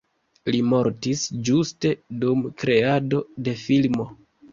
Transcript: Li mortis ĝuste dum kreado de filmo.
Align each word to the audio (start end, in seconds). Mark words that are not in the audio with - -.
Li 0.53 0.59
mortis 0.69 1.25
ĝuste 1.49 1.91
dum 2.23 2.41
kreado 2.63 3.21
de 3.49 3.55
filmo. 3.61 4.09